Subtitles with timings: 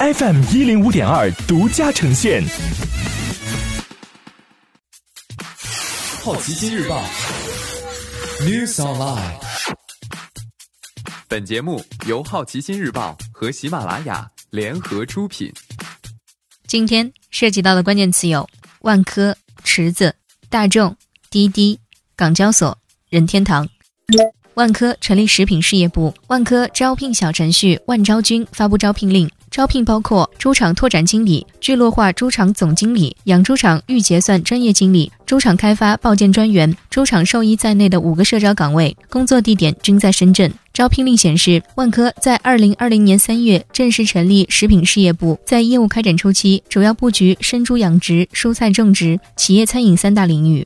[0.00, 2.40] FM 一零五点二独家呈现。
[6.22, 7.02] 好奇心日报
[8.42, 9.34] ，News Online。
[11.26, 15.52] 本节目由好奇心日报和喜马拉雅联合出品。
[16.68, 18.48] 今天涉及到的关键词有：
[18.82, 20.14] 万科、池子、
[20.48, 20.96] 大众、
[21.28, 21.76] 滴滴、
[22.14, 22.78] 港交所、
[23.10, 23.68] 任天堂。
[24.54, 40.48] 万科成立食品事业部，万科招聘小程序万招君发布招聘令，招聘包括猪场拓展经理、聚落化猪场总经理、养猪场预结算专业经理、猪场开发报建专员、猪场兽医在内的五个社招岗位，工作地点均在深圳。
[40.72, 50.64] 招聘令显示，万科在二零二零年三月正式成立食品事业部，在业务开展初期，主要布局生猪养殖、蔬菜种植、企业餐饮三大领域。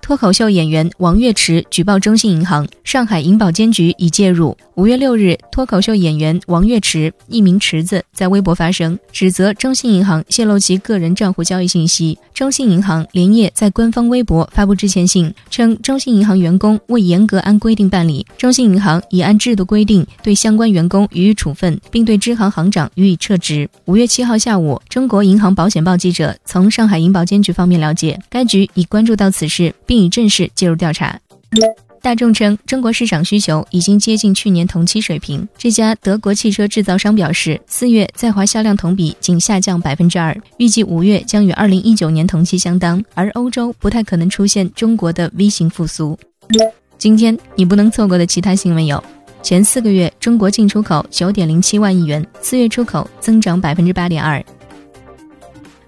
[0.00, 4.56] 脱口秀演员王岳池举报中信银行，上海银保监局已介入。
[4.74, 12.18] 五月六日，脱口秀演员王岳池（艺名池子）在微博发声，指责中信银行泄露其个人账户交易信息。
[12.32, 23.68] 中信银行连夜在官方微博发布致歉信，称中信银行员工未严格按规定办理，中信银行已按制度规定对相关员工予以处分，并对支行行长予以撤职。
[23.86, 29.98] 五月七号下午，中国银行保险报记者从上海银保监局方面了解，该局已关注到此事，并。
[29.98, 31.18] 已正式介入调查。
[32.00, 35.46] 大众称，中国市场需求已经接近去年同期水平。
[35.58, 43.04] 这家德国汽车制造商表示，四月在华销量同比仅下降百分之二，预计五月将与二零一九年同期相当。
[43.14, 46.16] 而欧洲不太可能出现中国的 V 型复苏。
[46.96, 49.02] 今天你不能错过的其他新闻有：
[49.42, 54.40] 前四个月中国进出口九点零七万亿元，四月出口增长百分之八点二。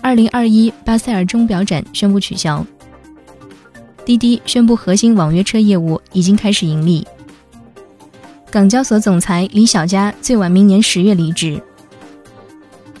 [0.00, 2.64] 二零二一巴塞尔钟表展宣布取消。
[4.06, 7.04] 滴滴宣布，核心网约车业务已经开始盈利。
[8.52, 11.60] 港交所总裁李小加最晚明年十月离职。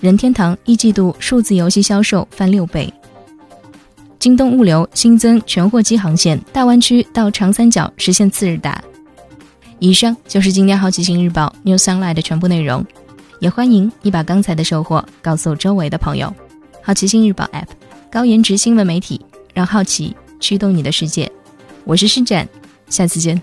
[0.00, 2.92] 任天堂一季度数字游戏销售翻六倍。
[4.18, 8.82] 京东物流新增全货机航线，大湾区到长三角实现次日达。
[9.78, 12.84] 以上就是今天好奇心日报 New Sunlight 的全部内容，
[13.38, 16.34] 也欢迎你把刚才的收获告诉周围的朋友。
[16.82, 17.68] 好奇心日报 App，
[18.10, 19.20] 高颜值新闻媒体，
[19.54, 20.16] 让好奇。
[20.40, 21.30] 驱动你的世界，
[21.84, 22.48] 我是施展，
[22.88, 23.40] 下次见。